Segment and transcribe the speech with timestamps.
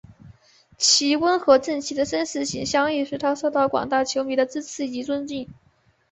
[0.79, 5.47] 其温和正气的绅士形象亦使他受到广大球迷的支持及尊敬。